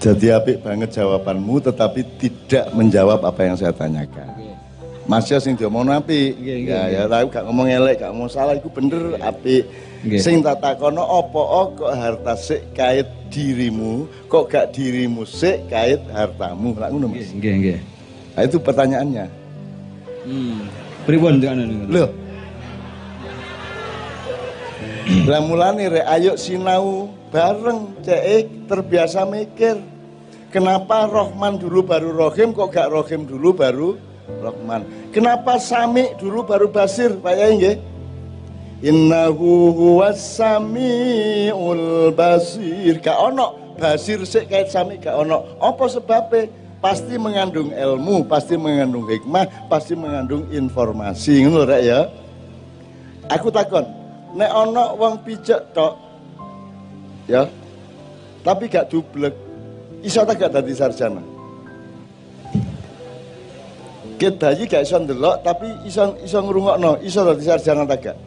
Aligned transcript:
Jadi 0.00 0.32
apik 0.32 0.64
banget 0.64 0.96
jawabanmu 0.96 1.60
tetapi 1.60 2.00
tidak 2.16 2.72
menjawab 2.72 3.20
apa 3.20 3.40
yang 3.44 3.56
saya 3.60 3.68
tanyakan. 3.76 4.32
Mas 5.04 5.28
ya 5.28 5.36
sing 5.36 5.60
diomong 5.60 5.92
api. 5.92 6.40
Ya 6.40 6.88
ya 6.88 7.02
tapi 7.04 7.28
gak 7.28 7.44
ngomong 7.44 7.68
elek, 7.68 8.00
gak 8.00 8.08
ngomong 8.16 8.32
salah 8.32 8.56
iku 8.56 8.72
bener 8.72 9.20
api. 9.20 9.60
Sing 10.16 10.40
tak 10.40 10.64
takono 10.64 11.04
apa 11.04 11.40
kok 11.76 11.92
harta 11.92 12.32
sik 12.32 12.72
kait 12.72 13.04
dirimu, 13.28 14.08
kok 14.32 14.48
gak 14.48 14.72
dirimu 14.72 15.28
sik 15.28 15.68
kait 15.68 16.00
hartamu. 16.16 16.72
Lah 16.80 16.88
ngono 16.88 17.12
Mas. 17.12 17.28
Nggih, 17.36 17.52
nggih. 17.60 17.78
Nah, 18.40 18.42
itu 18.48 18.56
pertanyaannya. 18.56 19.26
Hmm. 20.24 20.64
Pripun 21.04 21.44
anu 21.44 21.90
Loh. 21.92 22.08
Lah 25.28 25.40
mulane 25.44 25.92
rek 25.92 26.06
ayo 26.06 26.32
sinau 26.40 27.10
bareng 27.30 27.94
cek 28.02 28.66
terbiasa 28.66 29.22
mikir. 29.24 29.78
Kenapa 30.50 31.06
Rohman 31.06 31.62
dulu 31.62 31.86
baru 31.86 32.10
Rohim 32.10 32.50
kok 32.50 32.74
gak 32.74 32.90
Rohim 32.90 33.22
dulu 33.22 33.54
baru 33.54 33.94
Rohman? 34.42 34.82
Kenapa 35.14 35.62
Sami 35.62 36.10
dulu 36.18 36.42
baru 36.42 36.66
Basir 36.66 37.14
Pak 37.22 37.34
Yai 37.38 37.54
nggih? 37.54 37.76
Innahu 38.80 39.76
huwas 39.76 40.40
samiul 40.40 42.16
basir. 42.16 42.96
Gak 42.98 43.12
ono 43.12 43.76
basir 43.76 44.24
sik 44.24 44.48
kait 44.48 44.72
sami 44.72 44.96
gak 44.96 45.14
ono. 45.14 45.60
Apa 45.60 45.84
sebabnya? 45.86 46.48
Pasti 46.80 47.20
mengandung 47.20 47.76
ilmu, 47.76 48.24
pasti 48.24 48.56
mengandung 48.56 49.04
hikmah, 49.04 49.68
pasti 49.68 49.92
mengandung 49.92 50.48
informasi. 50.48 51.44
Ngono 51.44 51.68
rek 51.68 51.82
ya. 51.84 52.08
Aku 53.28 53.52
takon, 53.52 53.84
nek 54.32 54.48
ono 54.48 54.96
wong 54.96 55.20
pijak 55.20 55.76
tok 55.76 56.09
ya. 57.30 57.42
Tapi 58.42 58.66
gak 58.66 58.90
dublek. 58.90 59.34
Iso 60.02 60.26
tak 60.26 60.42
gak 60.42 60.50
dadi 60.58 60.74
sarjana? 60.74 61.22
Ket 64.18 64.36
bayi 64.36 64.66
gak 64.66 64.84
iso 64.84 64.98
ndelok 64.98 65.36
tapi 65.46 65.68
iso 65.86 66.18
iso 66.20 66.38
ngrungokno, 66.42 67.00
iso 67.06 67.20
dadi 67.22 67.44
sarjana 67.46 67.86
tak 67.86 68.00
gak? 68.10 68.18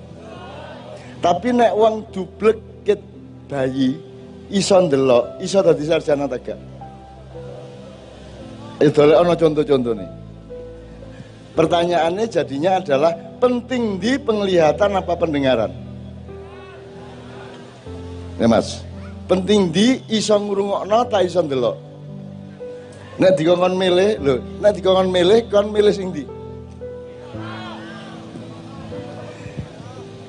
Tapi 1.19 1.49
nek 1.51 1.73
wong 1.75 2.07
dublek 2.13 2.57
ket 2.87 3.01
bayi 3.51 3.97
iso 4.53 4.77
ndelok, 4.79 5.43
iso 5.43 5.59
dadi 5.59 5.83
sarjana 5.83 6.25
tak 6.29 6.41
gak? 6.45 6.59
Itu 8.81 9.01
ono 9.01 9.33
contoh-contoh 9.33 9.93
nih. 9.97 10.11
Pertanyaannya 11.53 12.25
jadinya 12.25 12.81
adalah 12.81 13.13
penting 13.37 14.01
di 14.01 14.17
penglihatan 14.17 14.97
apa 14.97 15.13
pendengaran? 15.13 15.69
Ya 18.41 18.49
mas, 18.49 18.81
penting 19.27 19.71
di 19.71 20.01
iso 20.11 20.35
ngrungokno 20.35 20.99
ta 21.07 21.23
iso 21.23 21.41
ndelok. 21.41 21.77
Nek 23.13 23.31
dikongkon 23.37 23.77
milih, 23.77 24.11
lho, 24.25 24.35
nek 24.57 24.71
dikongkon 24.73 25.09
milih 25.13 25.39
kon 25.47 25.69
milih 25.69 25.93
sing 25.93 26.09
ndi? 26.09 26.25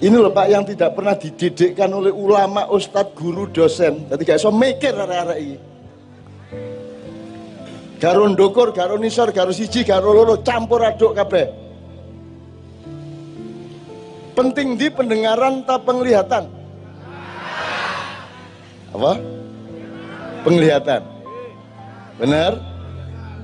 Ini 0.05 0.17
loh 0.21 0.29
Pak 0.29 0.47
yang 0.53 0.69
tidak 0.69 0.93
pernah 0.93 1.17
dididikkan 1.17 1.89
oleh 1.89 2.13
ulama, 2.13 2.69
ustadz, 2.69 3.17
guru, 3.17 3.49
dosen. 3.49 4.05
Jadi 4.13 4.21
gak 4.21 4.37
iso 4.37 4.53
mikir 4.53 4.93
arek-arek 4.93 5.39
iki. 5.41 5.57
Garo 8.05 8.29
ndukur, 8.29 8.77
garo 8.77 9.01
nisor, 9.01 9.33
garo 9.33 9.49
siji, 9.49 9.81
garo 9.81 10.13
loro, 10.13 10.45
campur 10.45 10.85
aduk 10.85 11.17
kabeh. 11.17 11.49
Penting 14.37 14.77
di 14.77 14.93
pendengaran 14.93 15.65
tak 15.65 15.89
penglihatan? 15.89 16.53
Apa? 18.95 19.19
Penglihatan. 20.47 21.03
Benar? 22.17 22.53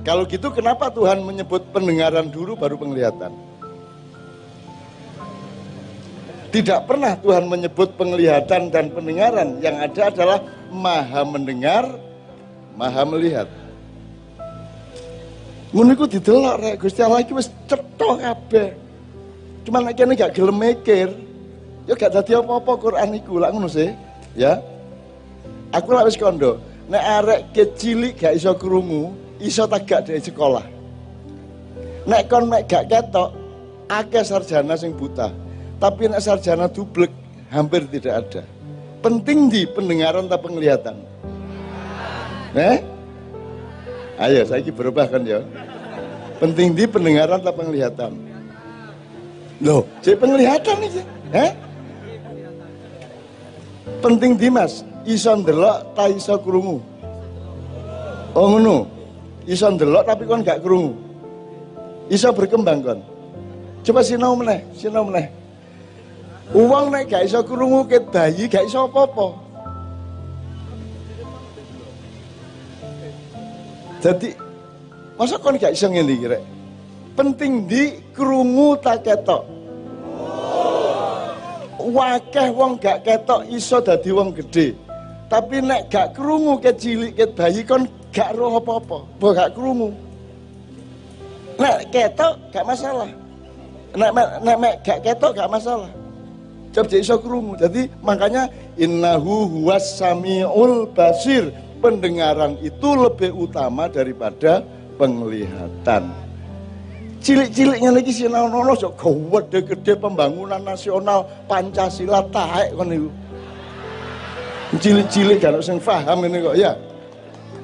Kalau 0.01 0.23
gitu 0.25 0.49
kenapa 0.49 0.89
Tuhan 0.89 1.21
menyebut 1.21 1.61
pendengaran 1.69 2.31
dulu 2.31 2.57
baru 2.57 2.79
penglihatan? 2.79 3.35
Tidak 6.51 6.83
pernah 6.83 7.15
Tuhan 7.15 7.47
menyebut 7.47 7.95
penglihatan 7.95 8.73
dan 8.73 8.91
pendengaran. 8.91 9.59
Yang 9.63 9.75
ada 9.87 10.01
adalah 10.11 10.39
maha 10.67 11.21
mendengar, 11.23 11.85
maha 12.75 13.03
melihat. 13.07 13.47
Ngono 15.71 15.95
iku 15.95 16.03
didelok 16.11 16.55
rek 16.59 16.75
Gusti 16.83 16.99
Allah 16.99 17.23
iki 17.23 17.31
wis 17.31 17.47
cetha 17.71 18.09
kabeh. 18.19 18.75
Cuma 19.63 19.79
nek 19.79 19.95
kene 19.95 20.19
gak 20.19 20.35
gelem 20.35 20.57
mikir, 20.59 21.07
ya 21.87 21.93
gak 21.95 22.11
dadi 22.11 22.35
apa-apa 22.35 22.71
Quran 22.75 23.15
iku 23.15 23.39
lak 23.39 23.55
ngono 23.55 23.71
sih, 23.71 23.93
ya. 24.35 24.59
Aku 25.71 25.95
lak 25.95 26.07
wis 26.07 26.19
kondo, 26.19 26.59
nek 26.91 27.03
arek 27.23 27.41
kecilik 27.55 28.15
gak 28.19 28.35
iso 28.35 28.51
krungu, 28.59 29.15
iso 29.39 29.63
tak 29.67 29.87
gak 29.87 30.11
dari 30.11 30.19
sekolah. 30.19 30.65
Nek 32.07 32.27
kon 32.27 32.51
mek 32.51 32.67
gak 32.67 32.91
ketok, 32.91 33.31
akeh 33.87 34.23
sarjana 34.27 34.75
sing 34.75 34.91
buta. 34.91 35.31
Tapi 35.79 36.11
nek 36.11 36.19
sarjana 36.19 36.67
dublek 36.67 37.11
hampir 37.47 37.87
tidak 37.87 38.27
ada. 38.27 38.43
Penting 38.99 39.47
di 39.47 39.63
pendengaran 39.65 40.27
tak 40.27 40.43
penglihatan. 40.43 40.99
Eh? 42.53 42.77
Ayo, 44.21 44.45
saya 44.45 44.61
berubah 44.69 45.07
kan 45.09 45.23
ya. 45.25 45.41
Penting 46.37 46.73
di 46.73 46.89
pendengaran 46.89 47.37
atau 47.37 47.53
penglihatan? 47.53 48.17
Loh, 49.61 49.85
jadi 50.01 50.17
penglihatan 50.17 50.75
nih, 50.81 51.05
eh? 51.37 51.51
Penting 54.01 54.33
di 54.33 54.49
mas, 54.49 54.81
iso 55.05 55.31
ndelok 55.37 55.97
ta 55.97 56.09
iso 56.09 56.37
krungu. 56.41 56.77
Oh 58.35 58.47
ngono. 58.55 58.87
Iso 59.49 59.67
ndelok 59.69 60.05
tapi 60.05 60.23
kon 60.29 60.45
gak 60.45 60.61
krungu. 60.61 60.93
Iso 62.11 62.29
berkembang 62.35 62.79
kon. 62.83 62.99
Coba 63.81 64.05
sinau 64.05 64.37
meneh, 64.37 64.61
sinau 64.77 65.09
meneh. 65.09 65.33
Uang 66.51 66.91
naik 66.91 67.09
gak 67.09 67.25
iso 67.25 67.41
krungu 67.41 67.87
ke 67.87 68.03
bayi 68.03 68.45
gak 68.45 68.67
iso 68.67 68.85
apa-apa. 68.85 69.27
Jadi 74.01 74.35
masa 75.17 75.39
kon 75.41 75.57
gak 75.57 75.73
iso 75.73 75.87
ngene 75.89 76.11
iki 76.13 76.27
rek? 76.29 76.43
Penting 77.15 77.65
di 77.65 77.83
krungu 78.13 78.77
tak 78.77 79.07
ketok. 79.07 79.47
Wakeh 81.81 82.53
wong 82.53 82.77
gak 82.77 83.01
ketok 83.01 83.49
iso 83.49 83.81
dadi 83.81 84.13
wong 84.13 84.35
gede. 84.37 84.90
Tapi 85.31 85.63
nek 85.63 85.87
gak 85.87 86.11
krungu 86.11 86.59
kecilik 86.59 87.15
ket 87.15 87.31
bayi 87.39 87.63
kon 87.63 87.87
gak 88.11 88.35
roh 88.35 88.59
apa-apa, 88.59 89.07
bo 89.15 89.31
gak 89.31 89.55
krungu. 89.55 89.95
Nek 91.55 91.87
ketok 91.87 92.35
gak 92.51 92.67
masalah. 92.67 93.07
Nek 93.95 94.11
nek, 94.11 94.27
nek 94.59 94.75
gak 94.83 94.99
ketok 95.07 95.31
gak 95.39 95.47
masalah. 95.47 95.87
Coba 96.75 96.95
iso 96.99 97.15
krungu. 97.15 97.55
Jadi 97.55 97.87
makanya 98.03 98.51
innahu 98.75 99.47
huwas 99.47 99.95
samiul 99.95 100.91
basir 100.91 101.47
pendengaran 101.79 102.59
itu 102.59 102.91
lebih 102.91 103.31
utama 103.31 103.87
daripada 103.87 104.67
penglihatan. 104.99 106.11
Cilik-ciliknya 107.23 107.95
lagi 107.95 108.11
si 108.11 108.27
nono 108.27 108.75
sok 108.75 108.99
gede-gede 108.99 109.95
pembangunan 109.95 110.59
nasional 110.59 111.23
Pancasila 111.47 112.19
taek 112.35 112.75
kan 112.75 112.91
itu. 112.91 113.07
Cilik-cilik 114.79 115.43
kan 115.43 115.59
sing 115.59 115.83
paham 115.83 116.23
ini 116.23 116.39
kok 116.39 116.55
ya. 116.55 116.71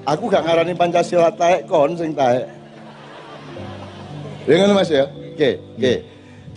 Aku 0.03 0.27
gak 0.27 0.43
ngarani 0.43 0.75
Pancasila 0.75 1.31
taek 1.31 1.63
kon 1.63 1.95
sing 1.95 2.11
taek. 2.11 2.43
Ya 4.47 4.55
kan 4.63 4.75
Mas 4.75 4.91
ya? 4.91 5.07
Oke, 5.07 5.59
oke. 5.75 5.93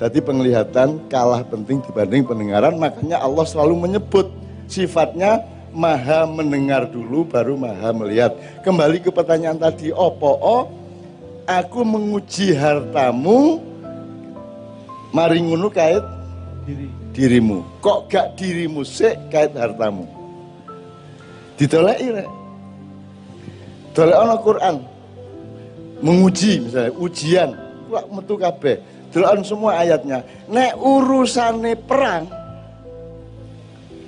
Jadi 0.00 0.18
penglihatan 0.24 1.06
kalah 1.12 1.44
penting 1.44 1.84
dibanding 1.84 2.24
pendengaran, 2.24 2.78
makanya 2.80 3.20
Allah 3.20 3.44
selalu 3.44 3.84
menyebut 3.84 4.32
sifatnya 4.64 5.44
maha 5.70 6.24
mendengar 6.26 6.88
dulu 6.88 7.26
baru 7.26 7.54
maha 7.54 7.92
melihat. 7.94 8.32
Kembali 8.64 9.02
ke 9.02 9.12
pertanyaan 9.12 9.58
tadi, 9.60 9.92
opo 9.92 10.34
oh, 10.40 10.62
aku 11.46 11.82
menguji 11.82 12.54
hartamu 12.54 13.60
mari 15.10 15.42
ngono 15.42 15.68
kait 15.70 16.02
Diri. 16.64 16.86
dirimu. 17.10 17.82
Kok 17.82 18.06
gak 18.06 18.38
dirimu 18.38 18.86
sih 18.86 19.14
kait 19.28 19.52
hartamu? 19.52 20.19
Ditolaki 21.60 22.08
rek. 22.08 22.28
Dolek 23.92 24.16
ana 24.16 24.36
Quran. 24.40 24.76
Menguji 26.00 26.64
misalnya 26.64 26.96
ujian, 26.96 27.52
kok 27.92 28.08
metu 28.08 28.40
kabeh. 28.40 28.80
Semua 29.44 29.84
ayatnya. 29.84 30.24
Nek 30.48 30.80
urusane 30.80 31.76
perang 31.76 32.24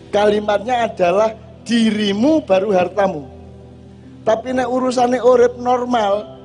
kalimatnya 0.09 0.89
adalah 0.89 1.37
dirimu 1.69 2.41
baru 2.49 2.73
hartamu. 2.73 3.29
Tapi 4.25 4.57
nek 4.57 4.71
urusannya 4.73 5.21
urip 5.21 5.61
normal, 5.61 6.41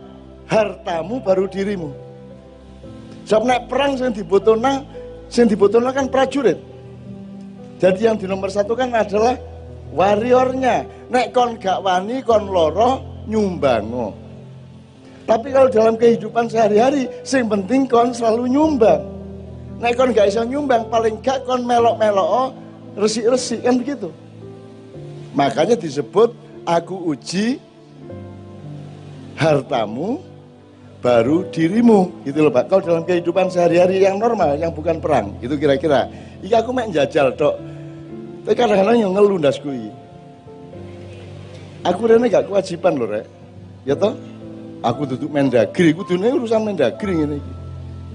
hartamu 0.52 1.24
baru 1.24 1.48
dirimu. 1.48 1.94
Sebab 3.24 3.44
nek 3.48 3.62
perang 3.72 3.96
sing 3.96 4.12
dibutuhna, 4.12 4.84
sing 5.32 5.48
dibutuhna 5.48 5.96
kan 5.96 6.12
prajurit. 6.12 6.60
Jadi 7.78 8.04
yang 8.04 8.20
di 8.20 8.28
nomor 8.28 8.52
satu 8.52 8.74
kan 8.76 8.90
adalah 8.92 9.38
warriornya. 9.92 10.88
Nek 11.08 11.32
kon 11.32 11.56
gak 11.60 11.84
wani, 11.84 12.20
kon 12.24 12.48
loro, 12.52 13.24
nyumbango. 13.28 14.16
Tapi 15.28 15.52
kalau 15.52 15.68
dalam 15.68 16.00
kehidupan 16.00 16.48
sehari-hari, 16.48 17.12
sing 17.28 17.52
penting 17.52 17.84
kon 17.88 18.16
selalu 18.16 18.48
nyumbang. 18.48 19.04
Nek 19.84 19.94
kon 20.00 20.16
gak 20.16 20.32
bisa 20.32 20.48
nyumbang, 20.48 20.88
paling 20.88 21.20
gak 21.20 21.44
kon 21.44 21.68
melok-melok 21.68 22.56
resik-resik 22.98 23.62
kan 23.62 23.78
begitu. 23.78 24.10
Makanya 25.38 25.78
disebut 25.78 26.34
aku 26.66 27.14
uji 27.14 27.62
hartamu 29.38 30.18
baru 30.98 31.46
dirimu 31.54 32.26
gitu 32.26 32.50
loh 32.50 32.52
Pak. 32.52 32.74
Kalau 32.74 32.82
dalam 32.82 33.04
kehidupan 33.06 33.54
sehari-hari 33.54 34.02
yang 34.02 34.18
normal, 34.18 34.58
yang 34.58 34.74
bukan 34.74 34.98
perang, 34.98 35.38
itu 35.46 35.54
kira-kira. 35.56 36.10
Iya 36.42 36.66
aku 36.66 36.74
main 36.74 36.90
jajal 36.90 37.38
dok. 37.38 37.77
Tapi 38.48 38.56
kadang-kadang 38.56 38.96
yang 38.96 39.12
ngeluh 39.12 39.44
kui. 39.60 39.92
Aku 41.84 42.08
rene 42.08 42.32
gak 42.32 42.48
kewajiban 42.48 42.96
loh 42.96 43.12
rek. 43.12 43.28
Ya 43.84 43.92
toh? 43.92 44.16
Aku 44.88 45.04
duduk 45.04 45.28
Mendagri, 45.28 45.92
aku 45.92 46.08
dunia 46.08 46.32
urusan 46.32 46.64
Mendagri 46.64 47.28
ini. 47.28 47.44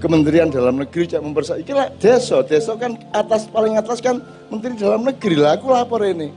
Kementerian 0.01 0.49
Dalam 0.49 0.81
Negeri 0.81 1.05
cak 1.05 1.21
mempersa. 1.21 1.61
Iki 1.61 1.73
lah 1.77 1.93
desa, 2.01 2.41
desa 2.41 2.73
kan 2.81 2.97
atas 3.13 3.45
paling 3.45 3.77
atas 3.77 4.01
kan 4.01 4.25
Menteri 4.49 4.73
Dalam 4.73 5.05
Negeri 5.05 5.37
lah. 5.37 5.53
Aku 5.53 5.69
lapor 5.69 6.01
ini. 6.01 6.33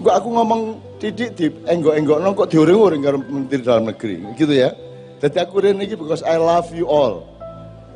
Gua 0.00 0.16
aku 0.16 0.32
ngomong 0.32 0.80
tidik 0.96 1.36
di 1.36 1.52
enggok-enggok 1.68 2.24
kok 2.24 2.48
diuring-uring 2.56 3.04
karo 3.04 3.20
Menteri 3.20 3.60
Dalam 3.60 3.84
Negeri, 3.84 4.16
gitu 4.40 4.56
ya. 4.56 4.72
Jadi 5.20 5.44
aku 5.44 5.60
ini 5.60 5.92
because 5.92 6.24
I 6.24 6.40
love 6.40 6.72
you 6.72 6.88
all. 6.88 7.28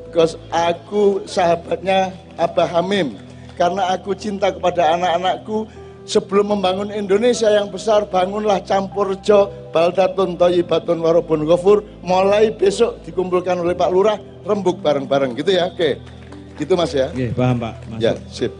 Because 0.05 0.37
aku 0.52 1.25
sahabatnya 1.25 2.12
Abah 2.37 2.69
Hamim. 2.69 3.28
Karena 3.58 3.90
aku 3.90 4.14
cinta 4.14 4.55
kepada 4.55 4.94
anak-anakku, 4.94 5.66
sebelum 6.06 6.55
membangun 6.55 6.94
Indonesia 6.94 7.50
yang 7.50 7.75
besar, 7.75 8.06
bangunlah 8.06 8.62
campur 8.62 9.19
jo, 9.19 9.50
baldatun, 9.75 10.38
toyibatun, 10.38 11.02
warobun, 11.02 11.43
gofur. 11.43 11.82
Mulai 12.06 12.55
besok 12.55 13.02
dikumpulkan 13.02 13.58
oleh 13.58 13.75
Pak 13.75 13.90
Lurah, 13.90 14.14
rembuk 14.46 14.78
bareng-bareng 14.78 15.34
gitu 15.34 15.58
ya. 15.58 15.75
Oke, 15.75 15.99
gitu 16.55 16.78
Mas 16.78 16.94
ya. 16.94 17.10
Oke, 17.10 17.34
paham 17.34 17.58
Pak. 17.58 17.75
Masuk. 17.90 18.02
Ya, 18.06 18.12
sip. 18.31 18.55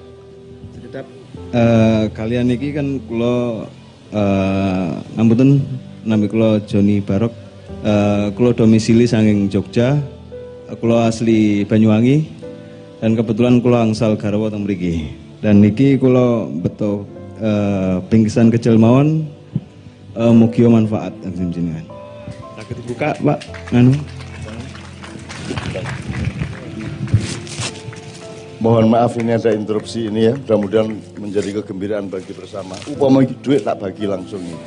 Uh, 1.49 2.11
kalian 2.13 2.51
ini 2.53 2.77
kan 2.77 3.01
kulo 3.09 3.65
uh, 4.13 4.89
ngampun 5.17 5.65
nami 6.05 6.29
kulo 6.29 6.61
Joni 6.67 7.01
Barok 7.01 7.33
Uh, 7.79 8.35
kulo 8.35 8.51
domisili 8.51 9.07
sanging 9.07 9.47
Jogja, 9.47 10.03
uh, 10.67 10.75
kulo 10.83 10.99
asli 10.99 11.63
Banyuwangi, 11.63 12.27
dan 12.99 13.15
kebetulan 13.15 13.63
kulo 13.63 13.79
angsal 13.79 14.19
Garwa 14.19 14.51
teng 14.51 14.67
mriki. 14.67 15.11
Dan 15.39 15.63
niki 15.63 15.95
kulo 15.99 16.51
beto 16.51 17.07
uh, 17.39 18.03
pingsan 18.11 18.51
kecil 18.51 18.75
mawon 18.75 19.23
uh, 20.19 20.35
mugio 20.35 20.67
manfaat 20.67 21.15
dan 21.23 21.55
jenengan. 21.55 21.87
Sakit 22.59 22.79
buka, 22.91 23.15
Pak. 23.23 23.39
Anu. 23.71 23.95
Mohon 28.59 28.91
maaf 28.91 29.15
ini 29.15 29.39
ada 29.39 29.55
interupsi 29.55 30.11
ini 30.11 30.27
ya. 30.27 30.35
Mudah-mudahan 30.35 30.91
menjadi 31.23 31.63
kegembiraan 31.63 32.11
bagi 32.11 32.35
bersama. 32.35 32.75
Upama 32.91 33.23
duit 33.23 33.63
tak 33.63 33.79
bagi 33.79 34.11
langsung 34.11 34.43
ini. 34.43 34.59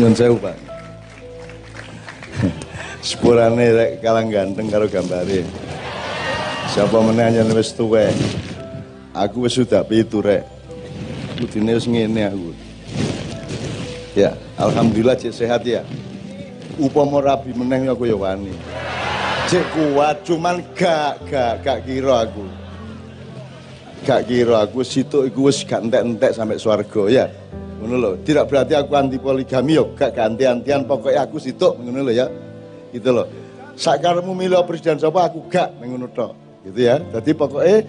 Nyun 0.00 0.16
sewu, 0.16 0.40
Pak. 0.40 0.56
Sepurane 3.04 3.68
rek 3.68 4.00
kalang 4.00 4.32
ganteng 4.32 4.72
karo 4.72 4.88
gambare. 4.88 5.44
Siapa 6.72 7.04
meneh 7.04 7.28
anjen 7.28 7.52
wis 7.52 7.76
tuwe. 7.76 8.08
Aku 9.12 9.44
wis 9.44 9.60
sudah 9.60 9.84
pitu 9.84 10.24
rek. 10.24 10.48
Kudune 11.36 11.76
wis 11.76 11.84
ngene 11.84 12.32
aku. 12.32 12.56
Ya, 14.16 14.40
alhamdulillah 14.56 15.20
cek 15.20 15.36
sehat 15.36 15.68
ya. 15.68 15.84
Upama 16.80 17.20
rabi 17.20 17.52
meneh 17.52 17.84
aku 17.92 18.08
ya 18.08 18.16
wani. 18.16 18.56
Cek 19.52 19.68
kuat 19.76 20.24
cuman 20.24 20.64
gak 20.72 21.28
gak 21.28 21.60
gak 21.60 21.78
kira 21.84 22.24
aku. 22.24 22.48
Gak 24.08 24.24
kira 24.24 24.64
aku 24.64 24.80
situ 24.80 25.28
iku 25.28 25.52
wis 25.52 25.60
gak 25.60 25.84
entek-entek 25.84 26.32
sampai 26.32 26.56
swarga 26.56 27.04
ya 27.12 27.28
ngono 27.90 27.96
lho. 27.98 28.10
Tidak 28.22 28.46
berarti 28.46 28.78
aku 28.78 28.94
anti 28.94 29.18
poligami 29.18 29.74
yo 29.74 29.90
gak 29.98 30.14
ganti-antian 30.14 30.86
pokoknya 30.86 31.26
aku 31.26 31.42
situ 31.42 31.74
ngono 31.74 32.06
lho 32.06 32.12
ya. 32.14 32.30
Gitu 32.94 33.10
loh 33.10 33.26
sakarmu 33.80 34.36
milih 34.36 34.60
presiden 34.68 35.00
sapa 35.00 35.32
aku 35.32 35.48
gak 35.48 35.72
ngono 35.80 36.06
tok. 36.12 36.36
Gitu 36.68 36.84
ya. 36.84 37.00
Jadi 37.00 37.32
pokoknya 37.32 37.88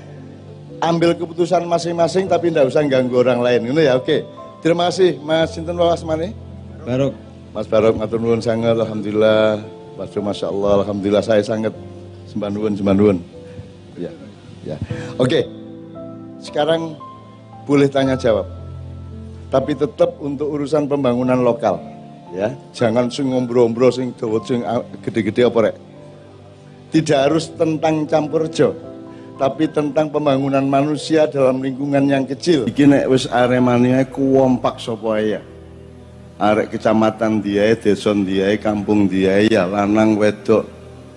ambil 0.80 1.12
keputusan 1.14 1.68
masing-masing 1.68 2.32
tapi 2.32 2.50
ndak 2.50 2.72
usah 2.72 2.88
ganggu 2.88 3.20
orang 3.20 3.44
lain. 3.44 3.68
Ngono 3.68 3.84
ya 3.84 4.00
oke. 4.00 4.24
Terima 4.64 4.88
kasih 4.88 5.20
Mas 5.20 5.52
Sinten 5.52 5.76
Wawas 5.76 6.06
Mane 6.08 6.32
Barok. 6.88 7.14
Mas 7.52 7.68
Barok 7.68 8.00
matur 8.00 8.24
nuwun 8.24 8.40
sangat 8.40 8.80
alhamdulillah. 8.80 9.60
Masya 10.00 10.20
Masya 10.24 10.46
Allah 10.48 10.74
alhamdulillah. 10.82 11.24
Saya 11.26 11.44
sangat 11.44 11.76
sembah 12.32 12.50
nuwun 12.50 12.74
sembah 12.80 12.96
nuwun. 12.96 13.18
Ya 14.00 14.10
ya. 14.64 14.80
Oke. 15.20 15.44
Sekarang 16.42 16.98
boleh 17.70 17.86
tanya 17.86 18.18
jawab 18.18 18.61
tapi 19.52 19.76
tetap 19.76 20.16
untuk 20.24 20.48
urusan 20.56 20.88
pembangunan 20.88 21.44
lokal 21.44 21.78
ya. 22.32 22.56
Jangan 22.72 23.12
sing 23.12 23.36
ngombro-ombro 23.36 23.92
sing 23.92 24.16
dawa 24.16 24.40
sing 24.48 24.64
gede-gede 25.04 25.46
apa 25.46 25.60
rek. 25.70 25.76
Tidak 26.92 27.20
harus 27.20 27.52
tentang 27.54 28.08
campur 28.08 28.48
jo 28.48 28.72
tapi 29.36 29.66
tentang 29.66 30.06
pembangunan 30.14 30.62
manusia 30.62 31.26
dalam 31.26 31.66
lingkungan 31.66 32.06
yang 32.06 32.24
kecil. 32.30 32.70
Iki 32.70 32.86
nek 32.88 33.06
wis 33.10 33.26
aremania 33.26 34.06
kuwompak 34.08 34.78
sapa 34.78 35.18
ya? 35.18 35.42
Arek 36.42 36.78
kecamatan 36.78 37.42
dia 37.42 37.74
deson 37.74 38.22
dia 38.26 38.50
kampung 38.58 39.06
dia 39.06 39.46
ya 39.46 39.66
lanang 39.66 40.18
wedok 40.18 40.66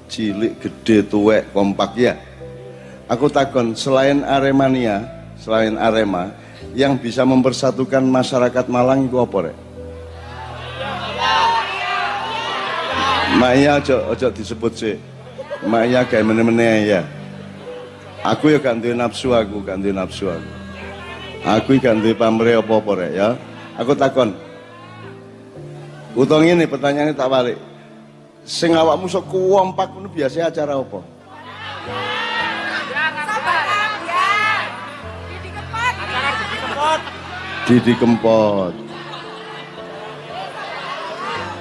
cilik 0.09 0.57
gede 0.57 1.05
tuwek 1.07 1.53
kompak 1.53 1.93
ya. 1.97 2.17
Aku 3.13 3.29
takon 3.29 3.77
selain 3.77 4.25
aremania 4.25 5.05
selain 5.37 5.77
arema 5.77 6.33
yang 6.75 6.99
bisa 6.99 7.23
mempersatukan 7.23 8.03
masyarakat 8.03 8.65
Malang 8.67 9.07
itu 9.07 9.17
apa 9.21 9.51
rek? 9.51 9.57
Maya 13.35 13.83
ojo 13.83 13.97
ojo 14.15 14.27
disebut 14.31 14.73
sih. 14.75 14.97
Maya 15.67 16.07
kayak 16.07 16.27
meneh-meneh 16.27 16.77
ya. 16.87 17.03
Aku 18.25 18.49
ya 18.49 18.59
ganti 18.63 18.95
nafsu 18.95 19.37
aku, 19.37 19.61
ganti 19.61 19.93
nafsu 19.93 20.33
aku. 20.33 20.51
Aku 21.45 21.77
ganti 21.77 22.17
pamre 22.17 22.57
apa-apa 22.57 22.93
rek 23.05 23.13
ya. 23.13 23.29
Aku 23.77 23.93
takon. 23.93 24.33
Utang 26.15 26.47
ini 26.47 26.65
pertanyaannya 26.65 27.15
tak 27.19 27.31
balik. 27.31 27.59
Sing 28.47 28.77
awakmu 28.77 29.09
sok 29.09 29.33
kuwompak 29.33 29.91
ngono 29.91 30.13
biasa 30.13 30.53
acara 30.53 30.79
apa? 30.79 31.14
Didi 37.65 37.97
Kempot. 37.97 38.77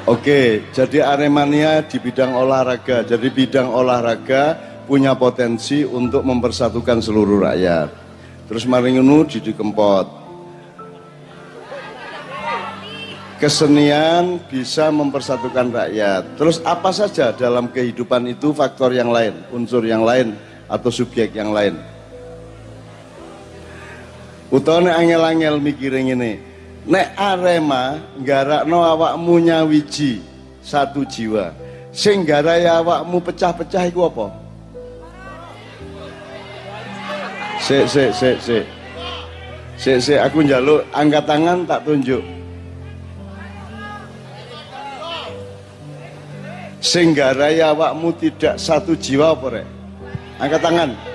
Oke, 0.03 0.67
jadi 0.75 0.99
Aremania 0.99 1.79
di 1.79 1.95
bidang 1.95 2.35
olahraga. 2.35 3.07
Jadi 3.07 3.31
bidang 3.31 3.71
olahraga 3.71 4.59
punya 4.83 5.15
potensi 5.15 5.87
untuk 5.87 6.27
mempersatukan 6.27 6.99
seluruh 6.99 7.47
rakyat. 7.47 7.87
Terus 8.51 8.67
Maringunu 8.67 9.23
Didi 9.31 9.55
Kempot. 9.55 10.11
Kesenian 13.39 14.43
bisa 14.51 14.91
mempersatukan 14.91 15.71
rakyat. 15.71 16.35
Terus 16.35 16.59
apa 16.67 16.91
saja 16.91 17.31
dalam 17.31 17.71
kehidupan 17.71 18.27
itu 18.27 18.51
faktor 18.51 18.91
yang 18.91 19.07
lain, 19.07 19.39
unsur 19.55 19.87
yang 19.87 20.03
lain 20.03 20.35
atau 20.67 20.91
subjek 20.91 21.31
yang 21.31 21.55
lain? 21.55 21.92
Utawa 24.53 24.93
angel-angel 24.93 25.57
mikirin 25.57 26.13
ini. 26.13 26.37
Nek 26.85 27.17
Arema 27.17 27.97
no 28.69 28.85
awakmu 28.85 29.41
nyawiji 29.41 30.21
satu 30.61 31.01
jiwa. 31.09 31.49
Sing 31.89 32.21
garai 32.21 32.69
awakmu 32.69 33.17
pecah-pecah 33.17 33.89
iku 33.89 34.13
apa? 34.13 34.27
Sik 37.65 37.89
sik 37.89 38.11
sik 38.13 38.37
sik. 38.45 38.65
Sik 39.73 39.97
sik 39.97 40.19
aku 40.21 40.45
njaluk 40.45 40.85
angkat 40.93 41.25
tangan 41.25 41.65
tak 41.65 41.81
tunjuk. 41.81 42.21
Sing 46.77 47.17
garai 47.17 47.57
awakmu 47.57 48.13
tidak 48.21 48.61
satu 48.61 48.93
jiwa 48.93 49.33
apa 49.33 49.45
rek? 49.49 49.67
Angkat 50.37 50.61
tangan. 50.61 51.12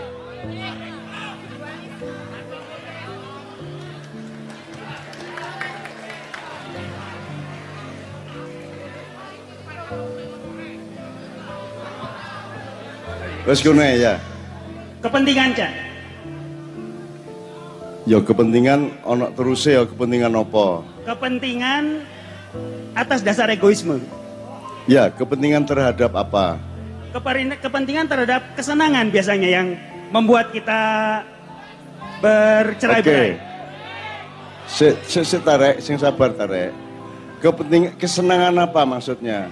Wes 13.49 13.65
kene 13.65 13.81
ya, 13.81 13.97
ya. 13.97 14.15
Kepentingan 15.01 15.49
cah? 15.57 15.73
Ya 18.09 18.19
kepentingan 18.21 18.81
ana 19.05 19.33
terus 19.33 19.65
ya 19.65 19.89
kepentingan 19.89 20.33
apa? 20.37 20.85
Kepentingan 21.09 22.05
atas 22.93 23.21
dasar 23.25 23.49
egoisme. 23.53 24.01
Ya, 24.89 25.13
kepentingan 25.13 25.69
terhadap 25.69 26.17
apa? 26.17 26.57
Keperin, 27.13 27.53
kepentingan 27.61 28.09
terhadap 28.09 28.41
kesenangan 28.57 29.13
biasanya 29.13 29.49
yang 29.49 29.77
membuat 30.09 30.49
kita 30.53 30.81
bercerai-berai. 32.25 33.37
Okay. 33.37 33.47
Se, 34.69 35.25
se, 35.25 35.37
tarik, 35.41 35.81
sing 35.81 36.01
sabar 36.01 36.33
tarik. 36.33 36.73
Kepenting 37.39 37.95
kesenangan 37.95 38.67
apa 38.67 38.83
maksudnya? 38.83 39.47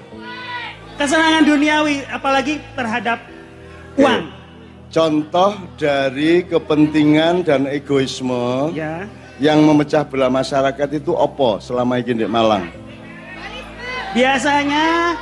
Kesenangan 0.98 1.46
duniawi, 1.46 2.02
apalagi 2.10 2.58
terhadap 2.74 3.22
uang. 3.94 4.32
Contoh 4.90 5.54
dari 5.76 6.46
kepentingan 6.46 7.42
dan 7.42 7.66
egoisme 7.68 8.70
Ya, 8.72 9.04
yang 9.36 9.60
memecah 9.66 10.06
belah 10.06 10.30
masyarakat 10.30 10.88
itu 10.98 11.12
opo 11.12 11.58
selama 11.60 11.98
ini 12.00 12.22
di 12.22 12.26
Malang? 12.26 12.70
biasanya 14.16 15.12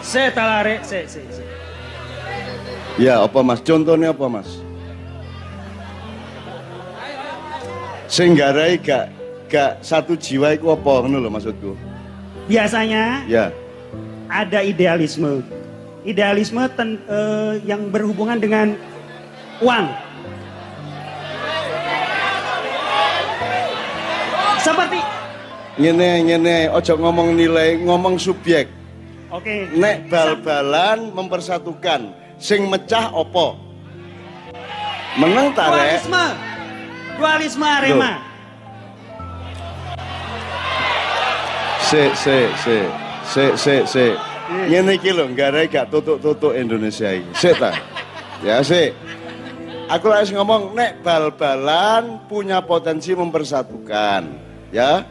saya 0.00 0.32
talare, 0.32 0.80
saya, 0.80 1.04
saya, 1.04 1.28
saya. 1.28 1.52
Ya, 2.96 3.14
apa 3.20 3.44
Mas? 3.44 3.60
Contohnya 3.60 4.16
apa 4.16 4.24
Mas? 4.26 4.48
Singgarai 8.08 8.80
gak 8.80 9.19
gak 9.50 9.82
satu 9.82 10.14
jiwa 10.14 10.54
itu 10.54 10.70
apa 10.70 11.02
ngono 11.02 11.18
lho 11.18 11.28
maksudku. 11.28 11.74
Biasanya 12.46 13.26
Ya. 13.26 13.50
ada 14.30 14.62
idealisme. 14.62 15.42
Idealisme 16.00 16.64
ten- 16.72 17.02
eh, 17.04 17.60
yang 17.66 17.90
berhubungan 17.90 18.38
dengan 18.38 18.78
uang. 19.60 19.86
Seperti 24.60 24.98
Ngene 25.80 26.08
ngene 26.28 26.56
ojo 26.70 26.92
ngomong 26.94 27.32
nilai, 27.32 27.80
ngomong 27.80 28.20
subjek. 28.20 28.68
oke. 29.32 29.72
Nek 29.72 30.12
bal-balan 30.12 31.08
mempersatukan, 31.10 32.12
sing 32.36 32.68
mecah 32.68 33.08
opo? 33.10 33.56
Menang 35.16 35.56
tarek. 35.56 36.04
Dualisme. 36.04 36.24
Dualisme 37.16 37.66
Arema. 37.66 38.29
Se 41.90 42.14
se 42.14 42.46
se 42.62 42.76
se 43.26 43.44
se 43.58 43.74
se. 43.82 44.06
Ngene 44.70 44.94
iki 44.94 45.10
lho, 45.10 45.26
garai 45.34 45.66
gak 45.66 45.90
tutuk-tutuk 45.90 46.54
Indonesia 46.54 47.10
iki. 47.18 47.26
Sik 47.34 47.58
ta. 47.58 47.74
Ya 48.46 48.62
sik. 48.62 48.94
Aku 49.90 50.06
harus 50.06 50.30
ngomong 50.30 50.70
nek 50.70 51.02
bal-balan 51.02 52.22
punya 52.30 52.62
potensi 52.62 53.10
mempersatukan, 53.10 54.22
ya. 54.70 55.02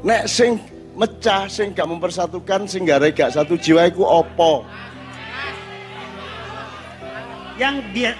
Nek 0.00 0.24
sing 0.24 0.56
mecah, 0.96 1.44
sing 1.44 1.76
gak 1.76 1.84
mempersatukan, 1.84 2.64
sing 2.64 2.88
garai 2.88 3.12
gak 3.12 3.36
satu 3.36 3.60
jiwa 3.60 3.84
iku 3.84 4.00
opo? 4.00 4.64
Yang 7.60 7.76
dia 7.92 8.12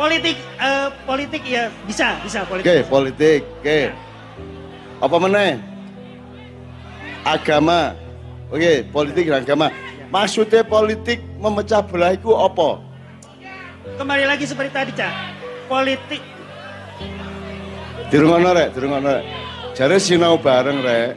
politik 0.00 0.40
eh, 0.56 0.88
politik 1.04 1.44
ya 1.44 1.68
bisa 1.84 2.16
bisa 2.24 2.40
Oke, 2.48 2.64
politik. 2.64 2.88
politik. 2.88 3.40
Oke. 3.60 3.92
Apa 5.04 5.16
meneh? 5.20 5.69
Agama. 7.24 7.94
Oke, 8.50 8.82
politik 8.90 9.30
dan 9.30 9.46
agama. 9.46 9.70
Maksudnya 10.10 10.66
politik 10.66 11.22
memecah 11.38 11.84
belah 11.86 12.18
iku 12.18 12.34
opo? 12.34 12.82
Kembali 13.94 14.26
lagi 14.26 14.44
seperti 14.48 14.70
tadi 14.74 14.92
cak. 14.96 15.12
Politik 15.70 16.22
Dirungono 18.10 18.50
rek, 18.50 18.74
dirungono 18.74 19.06
rek. 19.06 19.24
Jare 19.78 20.02
sinau 20.02 20.34
bareng 20.34 20.82
rek. 20.82 21.14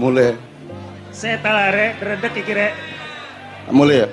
Mulai, 0.00 0.32
saya 1.12 1.36
talare 1.44 1.92
redek 2.00 2.32
kira 2.42 2.72
mulai 3.68 4.02
ya. 4.02 4.08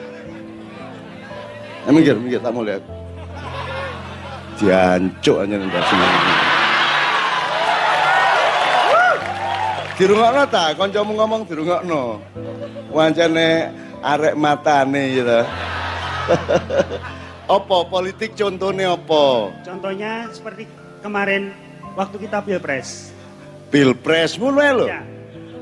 Eh, 1.87 1.91
minggir, 1.95 2.19
minggir, 2.19 2.43
tak 2.43 2.51
mulai. 2.51 2.83
Diancuk 4.59 5.39
aja 5.39 5.55
nembak 5.55 5.83
Dirungokno 9.99 10.47
ta, 10.47 10.71
kancamu 10.79 11.11
ngomong 11.11 11.43
dirungokno. 11.43 12.23
Wancane 12.95 13.67
arek 13.99 14.31
matane 14.39 15.03
gitu. 15.11 15.39
Apa 17.59 17.77
politik 17.83 18.31
contohnya 18.37 18.93
apa? 18.93 19.49
Contohnya 19.65 20.29
seperti 20.29 20.69
kemarin 21.01 21.51
waktu 21.97 22.15
kita 22.21 22.45
pilpres. 22.45 23.11
Pilpres 23.73 24.37
ngono 24.37 24.61
ae 24.61 24.71
lho. 24.71 24.87
Ya. 24.87 25.01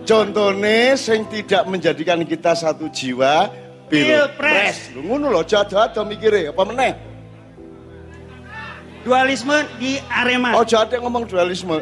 Contohnya 0.04 1.00
sing 1.00 1.24
tidak 1.32 1.64
menjadikan 1.64 2.22
kita 2.28 2.54
satu 2.54 2.92
jiwa 2.92 3.48
Pilpres. 3.88 4.92
ngono 5.00 5.32
lho, 5.32 5.42
jahat-jahat 5.48 5.96
mikire 6.04 6.52
apa 6.52 6.62
meneh? 6.68 6.94
Dualisme 9.08 9.64
di 9.80 9.96
Arema. 10.12 10.60
Oh 10.60 10.68
jahat 10.68 10.92
ngomong 10.92 11.24
dualisme. 11.24 11.80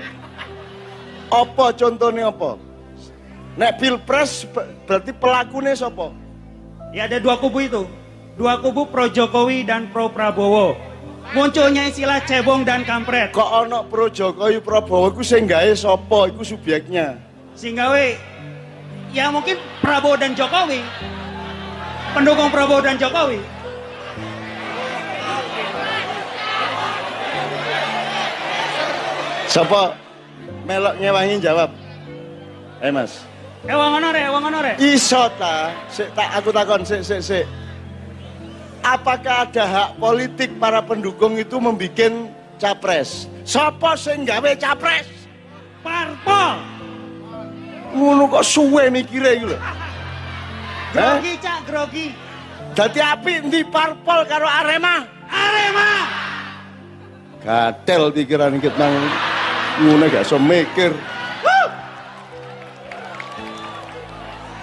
Apa 1.35 1.75
contohnya 1.75 2.31
apa? 2.31 2.55
Nek 3.59 3.75
pilpres 3.75 4.47
be- 4.47 4.71
berarti 4.87 5.11
pelakunya 5.11 5.75
sapa? 5.75 6.15
Ya 6.95 7.11
ada 7.11 7.19
dua 7.19 7.35
kubu 7.35 7.59
itu. 7.59 7.83
Dua 8.39 8.55
kubu 8.59 8.87
pro 8.87 9.11
Jokowi 9.11 9.67
dan 9.67 9.91
pro 9.91 10.07
Prabowo. 10.07 10.79
Munculnya 11.35 11.91
istilah 11.91 12.23
cebong 12.23 12.63
dan 12.63 12.87
kampret. 12.87 13.35
Kok 13.35 13.67
ana 13.67 13.83
pro 13.83 14.07
Jokowi 14.07 14.63
Prabowo 14.63 15.11
iku 15.11 15.23
sing 15.27 15.43
gawe 15.43 15.71
sapa? 15.75 16.31
Iku 16.31 16.43
subjeknya. 16.47 17.19
Sehingga 17.51 17.91
we 17.91 18.15
ya 19.11 19.27
mungkin 19.27 19.59
Prabowo 19.83 20.15
dan 20.15 20.35
Jokowi. 20.39 20.79
Pendukung 22.15 22.47
Prabowo 22.47 22.79
dan 22.79 22.95
Jokowi. 22.95 23.43
Sapa? 29.47 30.04
Melok 30.65 30.97
ngewangi 30.97 31.37
jawab. 31.37 31.69
Eh 32.81 32.89
Mas. 32.89 33.21
Wong 33.65 33.91
ono 34.01 34.09
rek, 34.13 34.27
wong 34.29 34.43
ono 34.49 34.59
rek. 34.61 34.75
Iso 34.81 35.29
ta? 35.37 35.73
Sik 35.89 36.13
tak 36.13 36.29
aku 36.37 36.49
takon 36.53 36.81
sik 36.85 37.01
sik 37.01 37.21
sik. 37.21 37.45
Apakah 38.85 39.49
ada 39.49 39.65
hak 39.65 39.89
politik 39.97 40.53
para 40.61 40.81
pendukung 40.85 41.37
itu 41.41 41.57
membuat 41.57 42.13
capres? 42.61 43.25
Sapa 43.41 43.97
sing 43.97 44.25
gawe 44.25 44.53
capres? 44.57 45.09
Parpol. 45.81 46.61
Ngono 47.97 48.29
kok 48.29 48.45
suwe 48.45 48.89
mikire 48.93 49.41
iki 49.41 49.45
lho. 49.49 49.57
Grogi 50.93 51.33
cak 51.41 51.59
grogi. 51.65 52.07
Dadi 52.77 52.99
apik 53.01 53.49
ndi 53.49 53.65
parpol 53.65 54.25
karo 54.29 54.45
Arema? 54.45 55.05
Arema. 55.29 55.89
Gatel 57.41 58.13
pikiran 58.13 58.57
iki 58.61 58.69
ngono 59.83 60.07
gak 60.07 60.23
iso 60.23 60.39
mikir. 60.39 60.91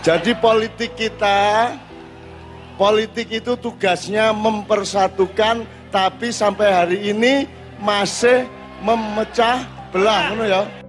Jadi 0.02 0.34
politik 0.34 0.98
kita 0.98 1.70
politik 2.74 3.30
itu 3.30 3.54
tugasnya 3.54 4.34
mempersatukan 4.34 5.62
tapi 5.94 6.34
sampai 6.34 6.68
hari 6.74 6.98
ini 7.14 7.46
masih 7.78 8.50
memecah 8.82 9.62
belah 9.94 10.34
ngono 10.34 10.44
ya. 10.48 10.81